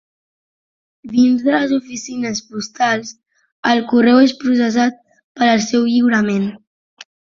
Dins 1.11 1.41
de 1.47 1.51
les 1.55 1.75
oficines 1.75 2.41
postals 2.53 3.11
el 3.73 3.83
correu 3.93 4.23
és 4.29 4.33
processat 4.41 4.99
per 5.41 5.47
al 5.51 5.63
seu 5.67 5.85
lliurament. 5.91 6.49